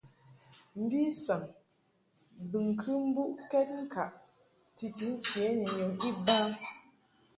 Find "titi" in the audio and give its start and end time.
4.75-5.05